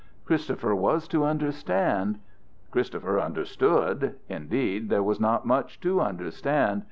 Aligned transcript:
Christopher 0.25 0.73
was 0.73 1.07
to 1.09 1.23
understand 1.23 2.17
Christopher 2.71 3.19
understood. 3.19 4.15
Indeed 4.29 4.89
there 4.89 5.03
was 5.03 5.19
not 5.19 5.45
much 5.45 5.79
to 5.81 6.01
understand. 6.01 6.79